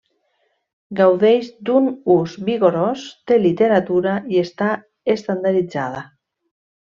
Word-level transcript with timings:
Gaudeix 0.99 1.49
d'un 1.67 1.89
ús 2.15 2.33
vigorós, 2.49 3.03
té 3.31 3.37
literatura 3.43 4.15
i 4.37 4.41
està 4.45 4.71
estandarditzada. 5.15 6.03